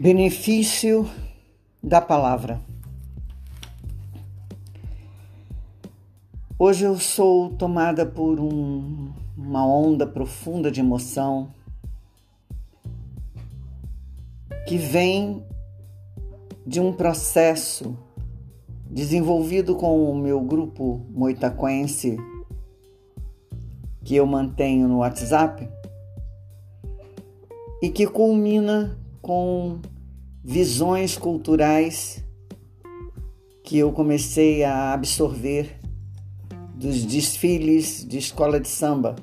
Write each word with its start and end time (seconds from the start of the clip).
Benefício 0.00 1.10
da 1.82 2.00
palavra. 2.00 2.60
Hoje 6.56 6.84
eu 6.84 6.96
sou 7.00 7.50
tomada 7.54 8.06
por 8.06 8.38
um, 8.38 9.12
uma 9.36 9.66
onda 9.66 10.06
profunda 10.06 10.70
de 10.70 10.78
emoção 10.78 11.48
que 14.68 14.78
vem 14.78 15.44
de 16.64 16.78
um 16.78 16.92
processo 16.92 17.98
desenvolvido 18.88 19.74
com 19.74 20.08
o 20.08 20.14
meu 20.14 20.40
grupo 20.40 21.04
moitaquense 21.10 22.16
que 24.04 24.14
eu 24.14 24.24
mantenho 24.26 24.86
no 24.86 24.98
WhatsApp 24.98 25.68
e 27.82 27.90
que 27.90 28.06
culmina 28.06 28.96
com 29.20 29.78
visões 30.42 31.16
culturais 31.16 32.24
que 33.64 33.76
eu 33.78 33.92
comecei 33.92 34.64
a 34.64 34.92
absorver 34.92 35.78
dos 36.74 37.04
desfiles 37.04 38.06
de 38.06 38.18
escola 38.18 38.58
de 38.58 38.68
samba 38.68 39.16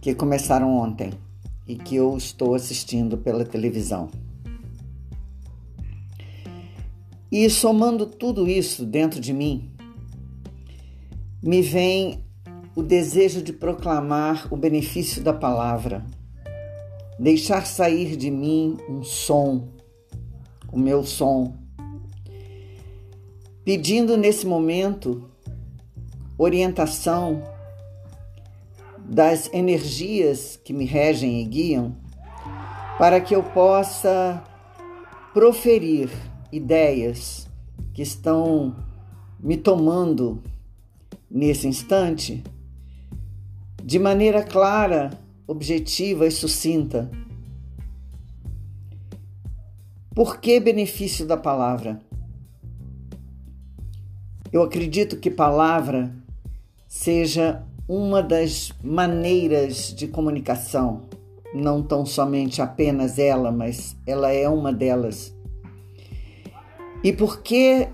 que 0.00 0.14
começaram 0.14 0.72
ontem 0.72 1.12
e 1.66 1.74
que 1.74 1.96
eu 1.96 2.16
estou 2.16 2.54
assistindo 2.54 3.18
pela 3.18 3.44
televisão. 3.44 4.08
E 7.30 7.50
somando 7.50 8.06
tudo 8.06 8.48
isso 8.48 8.86
dentro 8.86 9.20
de 9.20 9.32
mim, 9.32 9.68
me 11.42 11.60
vem 11.60 12.24
o 12.74 12.82
desejo 12.82 13.42
de 13.42 13.52
proclamar 13.52 14.46
o 14.52 14.56
benefício 14.56 15.22
da 15.22 15.32
palavra 15.32 16.06
deixar 17.18 17.66
sair 17.66 18.16
de 18.16 18.30
mim 18.30 18.76
um 18.88 19.02
som, 19.02 19.68
o 20.70 20.78
meu 20.78 21.04
som, 21.04 21.54
pedindo 23.64 24.16
nesse 24.16 24.46
momento 24.46 25.30
orientação 26.38 27.42
das 28.98 29.50
energias 29.52 30.60
que 30.62 30.72
me 30.72 30.84
regem 30.84 31.40
e 31.40 31.44
guiam, 31.44 31.96
para 32.98 33.20
que 33.20 33.34
eu 33.34 33.42
possa 33.42 34.42
proferir 35.32 36.10
ideias 36.52 37.46
que 37.92 38.02
estão 38.02 38.76
me 39.38 39.56
tomando 39.56 40.42
nesse 41.30 41.66
instante 41.66 42.42
de 43.82 43.98
maneira 43.98 44.42
clara 44.42 45.10
objetiva 45.46 46.26
e 46.26 46.30
sucinta. 46.30 47.10
Por 50.14 50.40
que 50.40 50.58
benefício 50.58 51.26
da 51.26 51.36
palavra? 51.36 52.00
Eu 54.52 54.62
acredito 54.62 55.18
que 55.18 55.30
palavra 55.30 56.14
seja 56.88 57.62
uma 57.88 58.22
das 58.22 58.72
maneiras 58.82 59.94
de 59.94 60.08
comunicação, 60.08 61.02
não 61.54 61.82
tão 61.82 62.04
somente 62.06 62.60
apenas 62.60 63.18
ela, 63.18 63.52
mas 63.52 63.96
ela 64.06 64.32
é 64.32 64.48
uma 64.48 64.72
delas. 64.72 65.34
E 67.04 67.12
por 67.12 67.42
que 67.42 67.88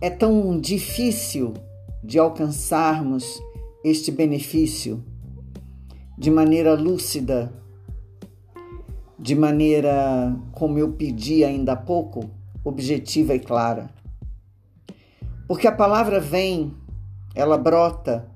é 0.00 0.08
tão 0.08 0.58
difícil 0.58 1.54
de 2.02 2.18
alcançarmos 2.18 3.42
este 3.84 4.10
benefício? 4.10 5.04
De 6.16 6.30
maneira 6.30 6.74
lúcida, 6.74 7.52
de 9.18 9.34
maneira, 9.34 10.34
como 10.52 10.78
eu 10.78 10.92
pedi 10.92 11.44
ainda 11.44 11.72
há 11.72 11.76
pouco, 11.76 12.30
objetiva 12.64 13.34
e 13.34 13.40
clara. 13.40 13.90
Porque 15.46 15.66
a 15.66 15.72
palavra 15.72 16.18
vem, 16.18 16.74
ela 17.34 17.56
brota 17.56 18.28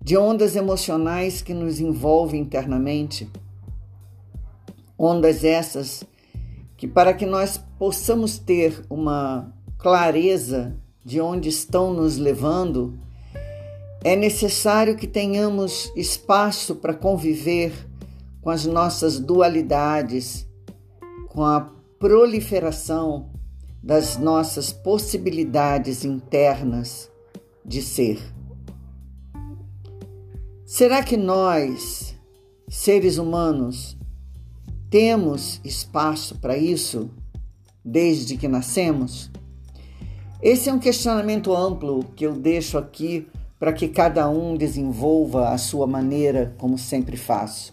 de 0.00 0.16
ondas 0.16 0.56
emocionais 0.56 1.42
que 1.42 1.54
nos 1.54 1.80
envolvem 1.80 2.40
internamente. 2.40 3.30
Ondas 4.98 5.44
essas 5.44 6.04
que, 6.76 6.88
para 6.88 7.14
que 7.14 7.26
nós 7.26 7.58
possamos 7.78 8.38
ter 8.38 8.84
uma 8.90 9.52
clareza 9.78 10.76
de 11.04 11.20
onde 11.20 11.48
estão 11.48 11.92
nos 11.92 12.16
levando, 12.16 12.98
é 14.04 14.16
necessário 14.16 14.96
que 14.96 15.06
tenhamos 15.06 15.92
espaço 15.94 16.74
para 16.76 16.94
conviver 16.94 17.72
com 18.40 18.50
as 18.50 18.66
nossas 18.66 19.20
dualidades, 19.20 20.46
com 21.28 21.44
a 21.44 21.72
proliferação 22.00 23.30
das 23.80 24.16
nossas 24.16 24.72
possibilidades 24.72 26.04
internas 26.04 27.10
de 27.64 27.80
ser. 27.80 28.20
Será 30.64 31.02
que 31.02 31.16
nós, 31.16 32.16
seres 32.68 33.18
humanos, 33.18 33.96
temos 34.90 35.60
espaço 35.64 36.38
para 36.38 36.56
isso 36.56 37.08
desde 37.84 38.36
que 38.36 38.48
nascemos? 38.48 39.30
Esse 40.42 40.68
é 40.68 40.72
um 40.72 40.78
questionamento 40.78 41.54
amplo 41.54 42.02
que 42.16 42.26
eu 42.26 42.32
deixo 42.32 42.76
aqui 42.76 43.28
para 43.62 43.72
que 43.72 43.86
cada 43.86 44.28
um 44.28 44.56
desenvolva 44.56 45.50
a 45.50 45.56
sua 45.56 45.86
maneira, 45.86 46.52
como 46.58 46.76
sempre 46.76 47.16
faço. 47.16 47.72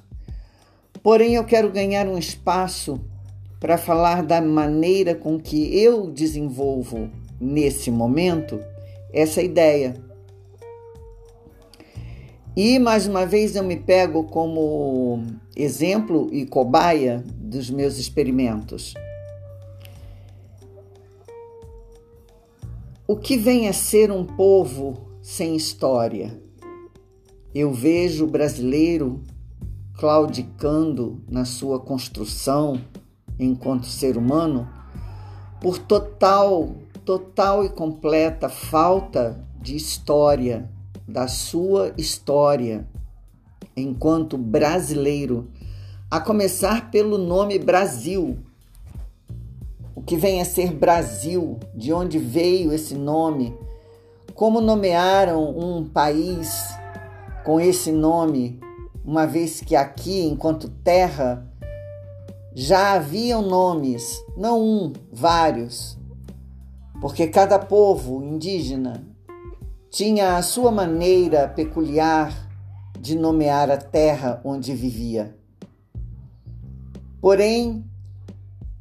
Porém, 1.01 1.33
eu 1.33 1.43
quero 1.43 1.71
ganhar 1.71 2.05
um 2.07 2.15
espaço 2.15 3.01
para 3.59 3.75
falar 3.75 4.21
da 4.21 4.39
maneira 4.39 5.15
com 5.15 5.39
que 5.39 5.75
eu 5.75 6.05
desenvolvo 6.05 7.09
nesse 7.41 7.89
momento 7.89 8.63
essa 9.11 9.41
ideia. 9.41 9.95
E 12.55 12.77
mais 12.77 13.07
uma 13.07 13.25
vez 13.25 13.55
eu 13.55 13.63
me 13.63 13.75
pego 13.75 14.25
como 14.25 15.23
exemplo 15.55 16.29
e 16.31 16.45
cobaia 16.45 17.23
dos 17.35 17.67
meus 17.71 17.97
experimentos. 17.97 18.93
O 23.07 23.15
que 23.15 23.35
vem 23.35 23.67
a 23.67 23.73
ser 23.73 24.11
um 24.11 24.23
povo 24.23 25.08
sem 25.29 25.55
história. 25.55 26.41
Eu 27.53 27.71
vejo 27.71 28.25
o 28.25 28.27
brasileiro 28.27 29.21
claudicando 29.93 31.23
na 31.29 31.45
sua 31.45 31.79
construção 31.79 32.81
enquanto 33.37 33.85
ser 33.85 34.17
humano 34.17 34.67
por 35.61 35.77
total, 35.77 36.77
total 37.05 37.63
e 37.63 37.69
completa 37.69 38.49
falta 38.49 39.39
de 39.61 39.75
história, 39.75 40.67
da 41.07 41.27
sua 41.27 41.93
história 41.95 42.87
enquanto 43.77 44.35
brasileiro, 44.35 45.47
a 46.09 46.19
começar 46.19 46.89
pelo 46.89 47.19
nome 47.19 47.59
Brasil. 47.59 48.39
O 49.93 50.01
que 50.01 50.17
vem 50.17 50.41
a 50.41 50.45
ser 50.45 50.73
Brasil, 50.73 51.59
de 51.75 51.93
onde 51.93 52.17
veio 52.17 52.73
esse 52.73 52.95
nome? 52.95 53.55
Como 54.39 54.61
nomearam 54.61 55.49
um 55.49 55.83
país 55.83 56.73
com 57.43 57.59
esse 57.59 57.91
nome, 57.91 58.57
uma 59.03 59.27
vez 59.27 59.59
que 59.59 59.75
aqui, 59.75 60.21
enquanto 60.21 60.69
terra, 60.69 61.45
já 62.55 62.93
haviam 62.93 63.41
nomes, 63.41 64.17
não 64.37 64.61
um, 64.61 64.93
vários, 65.11 65.97
porque 67.01 67.27
cada 67.27 67.59
povo 67.59 68.23
indígena 68.23 69.05
tinha 69.91 70.37
a 70.37 70.41
sua 70.41 70.71
maneira 70.71 71.49
peculiar 71.49 72.33
de 72.97 73.17
nomear 73.17 73.69
a 73.69 73.75
terra 73.75 74.39
onde 74.45 74.73
vivia. 74.73 75.37
Porém, 77.19 77.83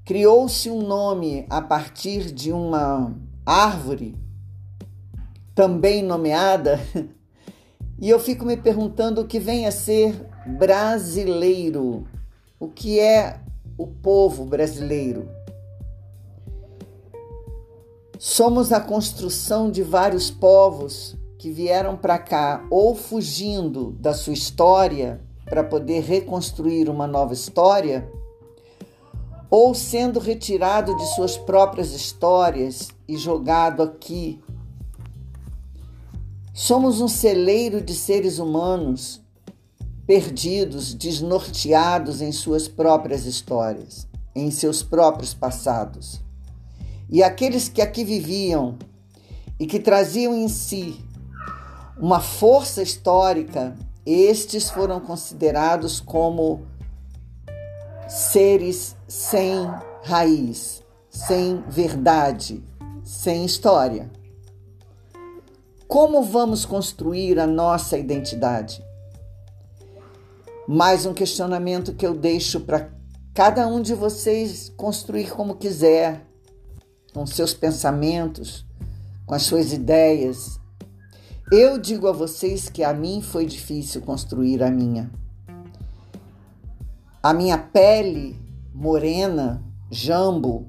criou-se 0.05 0.71
um 0.71 0.83
nome 0.83 1.47
a 1.50 1.61
partir 1.61 2.31
de 2.31 2.53
uma 2.53 3.12
árvore 3.44 4.28
também 5.59 6.05
nomeada, 6.05 6.79
e 7.99 8.09
eu 8.09 8.21
fico 8.21 8.45
me 8.45 8.57
perguntando 8.57 9.23
o 9.23 9.27
que 9.27 9.41
vem 9.41 9.67
a 9.67 9.73
ser 9.73 10.15
brasileiro. 10.57 12.07
O 12.61 12.69
que 12.69 13.01
é 13.01 13.41
o 13.77 13.85
povo 13.85 14.45
brasileiro? 14.45 15.29
Somos 18.21 18.73
a 18.73 18.79
construção 18.79 19.69
de 19.69 19.83
vários 19.83 20.31
povos 20.31 21.17
que 21.37 21.51
vieram 21.51 21.97
para 21.97 22.21
cá 22.21 22.65
ou 22.71 22.95
fugindo 22.95 23.91
da 23.99 24.15
sua 24.15 24.35
história 24.35 25.21
para 25.45 25.65
poder 25.65 26.05
reconstruir 26.05 26.89
uma 26.89 27.09
nova 27.09 27.33
história, 27.33 28.09
ou 29.51 29.75
sendo 29.75 30.21
retirado 30.21 30.97
de 30.97 31.07
suas 31.17 31.37
próprias 31.37 31.91
histórias 31.93 32.91
e 33.09 33.17
jogado 33.17 33.83
aqui 33.83 34.41
Somos 36.61 37.01
um 37.01 37.07
celeiro 37.07 37.81
de 37.81 37.95
seres 37.95 38.41
humanos 38.41 39.21
perdidos, 40.05 40.93
desnorteados 40.93 42.21
em 42.21 42.33
suas 42.33 42.67
próprias 42.67 43.27
histórias. 43.27 44.09
em 44.35 44.51
seus 44.51 44.83
próprios 44.83 45.33
passados. 45.33 46.21
E 47.09 47.23
aqueles 47.23 47.69
que 47.69 47.81
aqui 47.81 48.05
viviam 48.05 48.77
e 49.59 49.69
que 49.69 49.79
traziam 49.79 50.35
em 50.35 50.49
si 50.49 50.97
uma 51.97 52.19
força 52.19 52.83
histórica, 52.83 53.77
estes 54.05 54.69
foram 54.69 54.99
considerados 55.01 56.01
como 56.01 56.67
seres 58.09 58.97
sem 59.07 59.65
raiz, 60.03 60.83
sem 61.09 61.63
verdade, 61.69 62.65
sem 63.05 63.45
história. 63.45 64.18
Como 65.88 66.23
vamos 66.23 66.67
construir 66.67 67.40
a 67.40 67.46
nossa 67.46 67.96
identidade? 67.96 68.85
Mais 70.69 71.06
um 71.06 71.14
questionamento 71.14 71.94
que 71.94 72.06
eu 72.06 72.14
deixo 72.14 72.61
para 72.61 72.90
cada 73.32 73.67
um 73.67 73.81
de 73.81 73.94
vocês 73.94 74.70
construir 74.76 75.31
como 75.31 75.55
quiser, 75.55 76.26
com 77.14 77.26
seus 77.26 77.55
pensamentos, 77.55 78.67
com 79.25 79.35
as 79.35 79.44
suas 79.44 79.73
ideias. 79.73 80.61
Eu 81.50 81.79
digo 81.79 82.06
a 82.06 82.12
vocês 82.12 82.69
que 82.69 82.85
a 82.85 82.93
mim 82.93 83.23
foi 83.23 83.46
difícil 83.46 84.02
construir 84.02 84.62
a 84.62 84.70
minha. 84.70 85.11
A 87.23 87.32
minha 87.32 87.56
pele 87.56 88.38
morena, 88.75 89.64
jambo, 89.90 90.69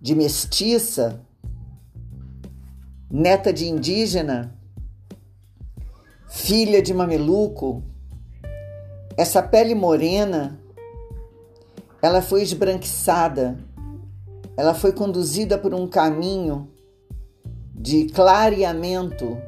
de 0.00 0.16
mestiça, 0.16 1.24
neta 3.10 3.52
de 3.52 3.66
indígena, 3.66 4.54
filha 6.28 6.82
de 6.82 6.92
mameluco, 6.92 7.82
essa 9.16 9.42
pele 9.42 9.74
morena, 9.74 10.60
ela 12.02 12.22
foi 12.22 12.42
esbranquiçada, 12.42 13.58
ela 14.56 14.74
foi 14.74 14.92
conduzida 14.92 15.56
por 15.56 15.74
um 15.74 15.86
caminho 15.88 16.70
de 17.74 18.06
clareamento 18.06 19.38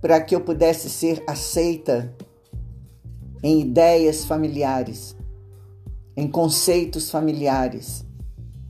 para 0.00 0.20
que 0.20 0.34
eu 0.34 0.40
pudesse 0.40 0.90
ser 0.90 1.22
aceita 1.26 2.14
em 3.42 3.60
ideias 3.60 4.24
familiares, 4.24 5.16
em 6.16 6.28
conceitos 6.28 7.10
familiares 7.10 8.04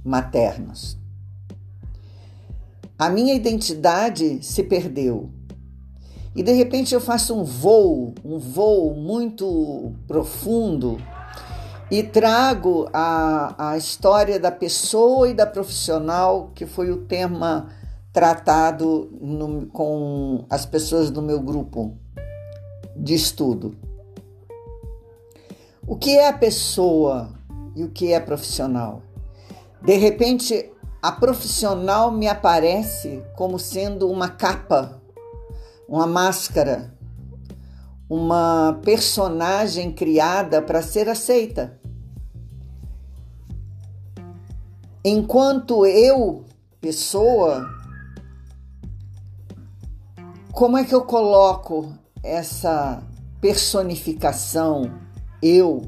maternos. 0.05 1.04
A 2.99 3.11
minha 3.11 3.35
identidade 3.35 4.39
se 4.43 4.63
perdeu. 4.63 5.31
E 6.37 6.43
de 6.43 6.53
repente 6.53 6.95
eu 6.95 7.01
faço 7.01 7.35
um 7.35 7.45
voo, 7.45 8.15
um 8.25 8.39
voo 8.39 8.95
muito 8.95 9.93
profundo 10.07 10.99
e 11.91 12.03
trago 12.03 12.89
a, 12.93 13.71
a 13.73 13.77
história 13.77 14.39
da 14.39 14.51
pessoa 14.51 15.29
e 15.29 15.35
da 15.35 15.47
profissional, 15.47 16.51
que 16.55 16.67
foi 16.67 16.91
o 16.91 16.99
tema 16.99 17.69
tratado 18.13 19.11
no, 19.21 19.67
com 19.67 20.45
as 20.49 20.65
pessoas 20.65 21.11
do 21.11 21.21
meu 21.21 21.41
grupo 21.41 21.97
de 22.97 23.15
estudo. 23.15 23.77
O 25.87 25.97
que 25.97 26.17
é 26.17 26.29
a 26.29 26.33
pessoa 26.33 27.31
e 27.77 27.85
o 27.85 27.91
que 27.91 28.13
é 28.13 28.21
profissional? 28.21 29.03
De 29.83 29.97
repente, 29.97 30.73
a 31.05 31.13
profissional 31.13 32.11
me 32.11 32.27
aparece 32.27 33.23
como 33.37 33.59
sendo 33.59 34.09
uma 34.11 34.27
capa, 34.27 35.03
uma 35.87 36.07
máscara, 36.07 36.97
uma 38.09 38.81
personagem 38.83 39.93
criada 39.93 40.63
para 40.63 40.81
ser 40.81 41.07
aceita. 41.11 41.79
Enquanto 45.05 45.85
eu, 45.85 46.47
pessoa, 46.81 47.69
como 50.53 50.79
é 50.79 50.85
que 50.85 50.95
eu 50.95 51.03
coloco 51.03 51.93
essa 52.23 53.03
personificação, 53.43 54.91
eu, 55.43 55.83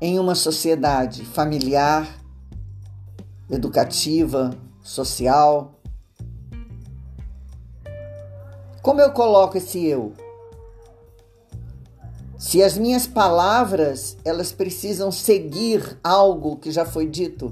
em 0.00 0.16
uma 0.20 0.36
sociedade 0.36 1.24
familiar, 1.24 2.24
educativa, 3.50 4.50
social. 4.82 5.80
Como 8.82 9.00
eu 9.00 9.12
coloco 9.12 9.56
esse 9.56 9.84
eu? 9.84 10.12
Se 12.38 12.62
as 12.62 12.76
minhas 12.76 13.06
palavras, 13.06 14.16
elas 14.24 14.52
precisam 14.52 15.10
seguir 15.10 15.98
algo 16.04 16.56
que 16.56 16.70
já 16.70 16.84
foi 16.84 17.06
dito. 17.06 17.50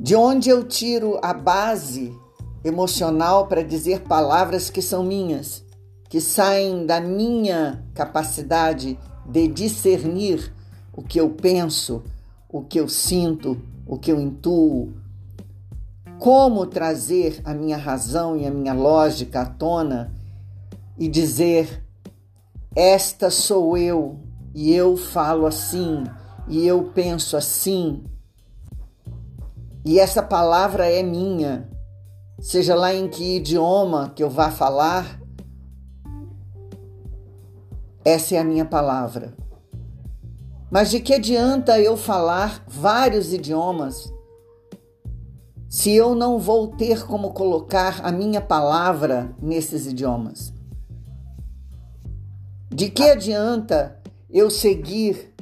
De 0.00 0.14
onde 0.14 0.48
eu 0.48 0.64
tiro 0.64 1.18
a 1.22 1.32
base 1.32 2.12
emocional 2.64 3.46
para 3.46 3.62
dizer 3.62 4.00
palavras 4.02 4.70
que 4.70 4.82
são 4.82 5.04
minhas, 5.04 5.64
que 6.08 6.20
saem 6.20 6.86
da 6.86 7.00
minha 7.00 7.84
capacidade 7.94 8.98
de 9.24 9.48
discernir 9.48 10.52
o 10.92 11.02
que 11.02 11.20
eu 11.20 11.30
penso, 11.30 12.02
o 12.48 12.62
que 12.62 12.78
eu 12.78 12.88
sinto, 12.88 13.60
o 13.86 13.98
que 13.98 14.10
eu 14.10 14.20
intuo, 14.20 14.92
como 16.18 16.66
trazer 16.66 17.40
a 17.44 17.52
minha 17.52 17.76
razão 17.76 18.36
e 18.36 18.46
a 18.46 18.50
minha 18.50 18.72
lógica 18.72 19.42
à 19.42 19.46
tona 19.46 20.12
e 20.98 21.08
dizer: 21.08 21.84
esta 22.74 23.30
sou 23.30 23.76
eu 23.76 24.18
e 24.54 24.72
eu 24.72 24.96
falo 24.96 25.46
assim 25.46 26.04
e 26.48 26.66
eu 26.66 26.84
penso 26.94 27.36
assim. 27.36 28.04
E 29.84 30.00
essa 30.00 30.22
palavra 30.22 30.86
é 30.90 31.02
minha, 31.02 31.68
seja 32.40 32.74
lá 32.74 32.92
em 32.92 33.08
que 33.08 33.36
idioma 33.36 34.12
que 34.14 34.22
eu 34.22 34.28
vá 34.28 34.50
falar, 34.50 35.20
essa 38.04 38.34
é 38.34 38.38
a 38.38 38.44
minha 38.44 38.64
palavra. 38.64 39.32
Mas 40.70 40.90
de 40.90 41.00
que 41.00 41.14
adianta 41.14 41.78
eu 41.78 41.96
falar 41.96 42.64
vários 42.66 43.32
idiomas 43.32 44.12
se 45.68 45.94
eu 45.94 46.14
não 46.14 46.38
vou 46.38 46.68
ter 46.68 47.04
como 47.06 47.32
colocar 47.32 48.00
a 48.04 48.10
minha 48.10 48.40
palavra 48.40 49.34
nesses 49.40 49.86
idiomas? 49.86 50.52
De 52.68 52.90
que 52.90 53.04
adianta 53.04 54.00
eu 54.28 54.50
seguir 54.50 55.32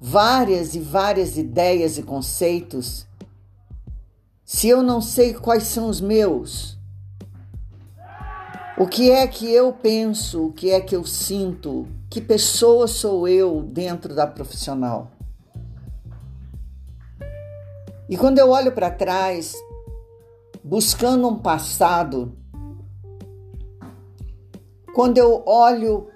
várias 0.00 0.74
e 0.74 0.80
várias 0.80 1.36
ideias 1.36 1.98
e 1.98 2.02
conceitos 2.02 3.06
se 4.44 4.66
eu 4.66 4.82
não 4.82 5.02
sei 5.02 5.34
quais 5.34 5.64
são 5.64 5.88
os 5.90 6.00
meus? 6.00 6.78
O 8.78 8.86
que 8.86 9.10
é 9.10 9.26
que 9.26 9.52
eu 9.52 9.72
penso? 9.74 10.46
O 10.46 10.52
que 10.52 10.70
é 10.70 10.80
que 10.80 10.96
eu 10.96 11.04
sinto? 11.04 11.86
Que 12.10 12.22
pessoa 12.22 12.86
sou 12.86 13.28
eu 13.28 13.62
dentro 13.62 14.14
da 14.14 14.26
profissional? 14.26 15.10
E 18.08 18.16
quando 18.16 18.38
eu 18.38 18.48
olho 18.50 18.72
para 18.72 18.90
trás, 18.90 19.54
buscando 20.64 21.28
um 21.28 21.36
passado, 21.36 22.32
quando 24.94 25.18
eu 25.18 25.42
olho 25.46 26.08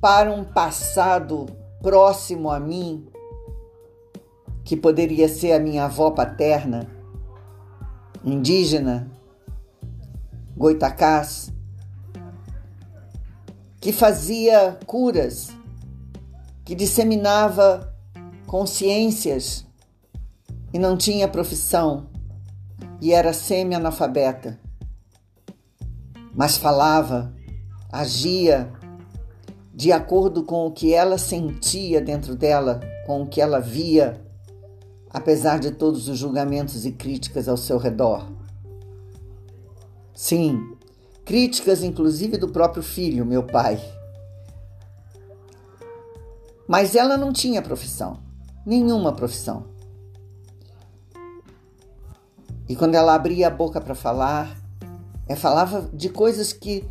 para 0.00 0.30
um 0.30 0.44
passado 0.44 1.46
próximo 1.82 2.48
a 2.48 2.60
mim, 2.60 3.04
que 4.64 4.76
poderia 4.76 5.28
ser 5.28 5.52
a 5.52 5.58
minha 5.58 5.86
avó 5.86 6.12
paterna, 6.12 6.88
indígena, 8.24 9.10
goitacás, 10.56 11.52
que 13.82 13.92
fazia 13.92 14.78
curas, 14.86 15.50
que 16.64 16.72
disseminava 16.72 17.92
consciências 18.46 19.66
e 20.72 20.78
não 20.78 20.96
tinha 20.96 21.26
profissão 21.26 22.06
e 23.00 23.12
era 23.12 23.32
semi-analfabeta, 23.32 24.60
mas 26.32 26.56
falava, 26.56 27.34
agia 27.90 28.72
de 29.74 29.90
acordo 29.90 30.44
com 30.44 30.64
o 30.68 30.70
que 30.70 30.94
ela 30.94 31.18
sentia 31.18 32.00
dentro 32.00 32.36
dela, 32.36 32.78
com 33.04 33.22
o 33.22 33.26
que 33.26 33.40
ela 33.40 33.58
via, 33.58 34.24
apesar 35.10 35.58
de 35.58 35.72
todos 35.72 36.08
os 36.08 36.16
julgamentos 36.16 36.86
e 36.86 36.92
críticas 36.92 37.48
ao 37.48 37.56
seu 37.56 37.78
redor. 37.78 38.30
Sim, 40.14 40.76
críticas 41.32 41.82
inclusive 41.82 42.36
do 42.36 42.46
próprio 42.46 42.82
filho, 42.82 43.24
meu 43.24 43.42
pai. 43.42 43.80
Mas 46.68 46.94
ela 46.94 47.16
não 47.16 47.32
tinha 47.32 47.62
profissão, 47.62 48.18
nenhuma 48.66 49.14
profissão. 49.14 49.64
E 52.68 52.76
quando 52.76 52.96
ela 52.96 53.14
abria 53.14 53.46
a 53.46 53.50
boca 53.50 53.80
para 53.80 53.94
falar, 53.94 54.54
ela 55.26 55.40
falava 55.40 55.88
de 55.94 56.10
coisas 56.10 56.52
que 56.52 56.84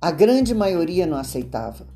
a 0.00 0.10
grande 0.10 0.54
maioria 0.54 1.06
não 1.06 1.18
aceitava. 1.18 1.86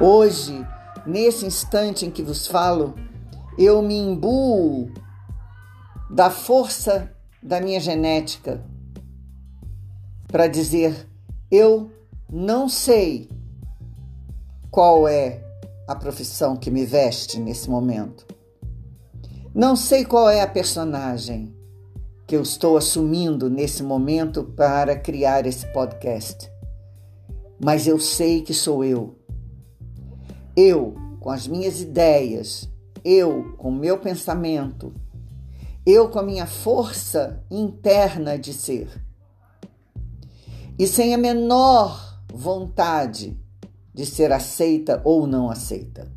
Hoje, 0.00 0.66
nesse 1.04 1.44
instante 1.44 2.06
em 2.06 2.10
que 2.10 2.22
vos 2.22 2.46
falo, 2.46 2.94
eu 3.58 3.82
me 3.82 3.98
imbuo 3.98 4.90
da 6.08 6.30
força 6.30 7.14
da 7.42 7.60
minha 7.60 7.80
genética 7.80 8.64
para 10.30 10.46
dizer: 10.46 11.08
eu 11.50 11.90
não 12.32 12.68
sei 12.68 13.28
qual 14.70 15.08
é 15.08 15.42
a 15.88 15.94
profissão 15.96 16.56
que 16.56 16.70
me 16.70 16.86
veste 16.86 17.40
nesse 17.40 17.68
momento. 17.68 18.26
Não 19.52 19.74
sei 19.74 20.04
qual 20.04 20.30
é 20.30 20.40
a 20.40 20.46
personagem 20.46 21.52
que 22.26 22.36
eu 22.36 22.42
estou 22.42 22.76
assumindo 22.76 23.50
nesse 23.50 23.82
momento 23.82 24.44
para 24.44 24.96
criar 24.96 25.44
esse 25.46 25.66
podcast. 25.72 26.48
Mas 27.62 27.88
eu 27.88 27.98
sei 27.98 28.42
que 28.42 28.54
sou 28.54 28.84
eu. 28.84 29.16
Eu, 30.56 30.94
com 31.18 31.30
as 31.30 31.48
minhas 31.48 31.80
ideias, 31.80 32.68
eu, 33.04 33.52
com 33.58 33.70
o 33.70 33.74
meu 33.74 33.98
pensamento, 33.98 34.94
eu, 35.84 36.08
com 36.08 36.20
a 36.20 36.22
minha 36.22 36.46
força 36.46 37.42
interna 37.50 38.38
de 38.38 38.52
ser. 38.52 38.88
E 40.80 40.86
sem 40.86 41.12
a 41.12 41.18
menor 41.18 42.22
vontade 42.32 43.38
de 43.92 44.06
ser 44.06 44.32
aceita 44.32 45.02
ou 45.04 45.26
não 45.26 45.50
aceita. 45.50 46.10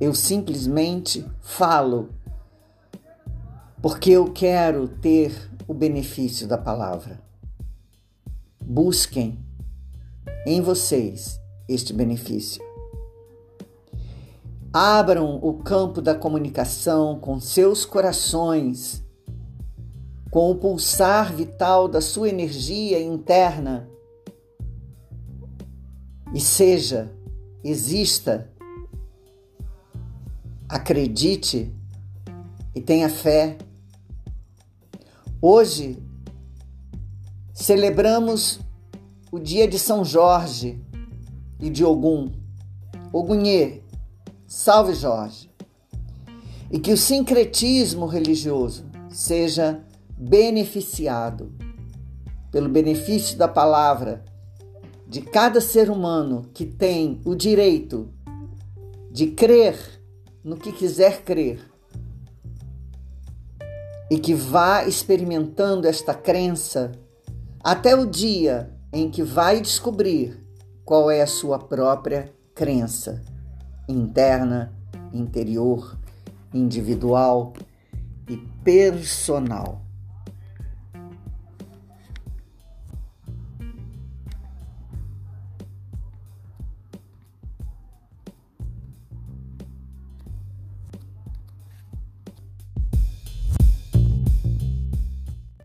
Eu 0.00 0.14
simplesmente 0.14 1.22
falo 1.42 2.08
porque 3.82 4.12
eu 4.12 4.32
quero 4.32 4.88
ter 4.88 5.30
o 5.68 5.74
benefício 5.74 6.48
da 6.48 6.56
palavra. 6.56 7.20
Busquem 8.64 9.38
em 10.46 10.62
vocês 10.62 11.38
este 11.68 11.92
benefício. 11.92 12.64
Abram 14.72 15.38
o 15.42 15.52
campo 15.58 16.00
da 16.00 16.14
comunicação 16.14 17.18
com 17.20 17.38
seus 17.38 17.84
corações, 17.84 19.03
com 20.34 20.50
o 20.50 20.56
pulsar 20.56 21.32
vital 21.32 21.86
da 21.86 22.00
sua 22.00 22.28
energia 22.28 23.00
interna 23.00 23.88
e 26.34 26.40
seja, 26.40 27.14
exista, 27.62 28.50
acredite 30.68 31.72
e 32.74 32.80
tenha 32.80 33.08
fé. 33.08 33.56
Hoje 35.40 36.02
celebramos 37.52 38.58
o 39.30 39.38
dia 39.38 39.68
de 39.68 39.78
São 39.78 40.04
Jorge 40.04 40.82
e 41.60 41.70
de 41.70 41.84
Ogum, 41.84 42.32
Ogunhê, 43.12 43.82
salve 44.48 44.94
Jorge. 44.94 45.48
E 46.72 46.80
que 46.80 46.92
o 46.92 46.96
sincretismo 46.96 48.06
religioso 48.06 48.84
seja 49.08 49.80
beneficiado 50.16 51.52
pelo 52.50 52.68
benefício 52.68 53.36
da 53.36 53.48
palavra 53.48 54.24
de 55.06 55.20
cada 55.20 55.60
ser 55.60 55.90
humano 55.90 56.48
que 56.54 56.64
tem 56.64 57.20
o 57.24 57.34
direito 57.34 58.08
de 59.10 59.28
crer 59.28 59.76
no 60.42 60.56
que 60.56 60.72
quiser 60.72 61.22
crer 61.22 61.60
e 64.10 64.18
que 64.18 64.34
vá 64.34 64.84
experimentando 64.84 65.86
esta 65.86 66.14
crença 66.14 66.92
até 67.62 67.96
o 67.96 68.06
dia 68.06 68.70
em 68.92 69.10
que 69.10 69.22
vai 69.22 69.60
descobrir 69.60 70.44
qual 70.84 71.10
é 71.10 71.22
a 71.22 71.26
sua 71.26 71.58
própria 71.58 72.32
crença 72.54 73.22
interna, 73.88 74.72
interior, 75.12 75.98
individual 76.52 77.54
e 78.28 78.36
personal. 78.62 79.83